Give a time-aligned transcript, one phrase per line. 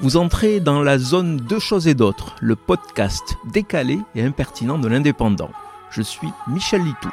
[0.00, 4.88] Vous entrez dans la zone Deux choses et d'autres, le podcast décalé et impertinent de
[4.88, 5.50] l'indépendant.
[5.90, 7.10] Je suis Michel Litou.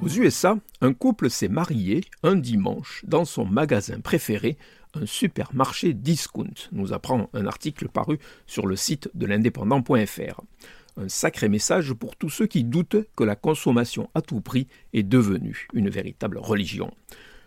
[0.00, 4.56] Aux USA, un couple s'est marié un dimanche dans son magasin préféré,
[4.94, 10.40] un supermarché discount, nous apprend un article paru sur le site de l'indépendant.fr.
[11.02, 15.02] Un sacré message pour tous ceux qui doutent que la consommation à tout prix est
[15.02, 16.92] devenue une véritable religion.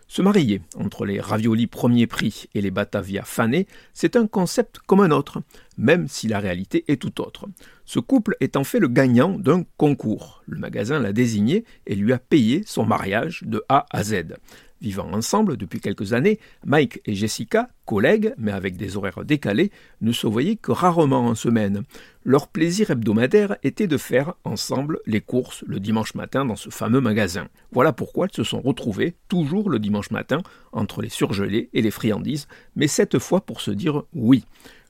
[0.08, 5.00] Se marier entre les raviolis premier prix et les Batavia fanés, c'est un concept comme
[5.00, 5.40] un autre,
[5.78, 7.46] même si la réalité est tout autre.
[7.84, 10.42] Ce couple est en fait le gagnant d'un concours.
[10.46, 14.34] Le magasin l'a désigné et lui a payé son mariage de A à Z.
[14.80, 20.12] Vivant ensemble depuis quelques années, Mike et Jessica, collègues mais avec des horaires décalés, ne
[20.12, 21.84] se voyaient que rarement en semaine.
[22.24, 27.00] Leur plaisir hebdomadaire était de faire ensemble les courses le dimanche matin dans ce fameux
[27.00, 27.48] magasin.
[27.72, 30.42] Voilà pourquoi ils se sont retrouvés toujours le dimanche matin
[30.72, 34.44] entre les surgelés et les friandises, mais cette fois pour se dire oui.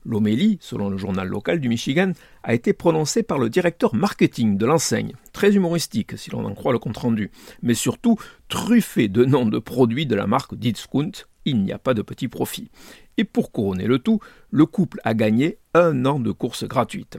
[0.04, 4.66] L'homélie, selon le journal local du Michigan, a été prononcée par le directeur marketing de
[4.66, 7.30] l'enseigne, très humoristique si l'on en croit le compte-rendu,
[7.62, 8.16] mais surtout
[8.48, 11.12] truffé de noms de produits de la marque Discount,
[11.46, 12.70] il n'y a pas de petit profit.
[13.16, 17.18] Et pour couronner le tout, le couple a gagné un an de course gratuite.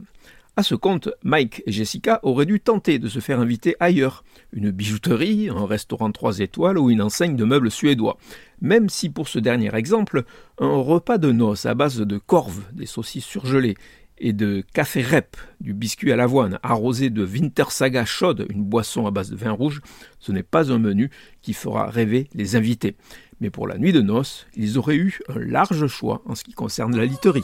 [0.58, 4.72] À ce compte, Mike et Jessica auraient dû tenter de se faire inviter ailleurs, une
[4.72, 8.17] bijouterie, un restaurant 3 étoiles ou une enseigne de meubles suédois.
[8.62, 10.23] Même si pour ce dernier exemple,
[10.58, 13.75] un repas de noces à base de corves, des saucisses surgelées,
[14.17, 19.06] et de café rep, du biscuit à l'avoine, arrosé de Winter Saga chaude, une boisson
[19.06, 19.81] à base de vin rouge,
[20.19, 22.95] ce n'est pas un menu qui fera rêver les invités.
[23.42, 26.53] Mais pour la nuit de noces, ils auraient eu un large choix en ce qui
[26.53, 27.44] concerne la literie.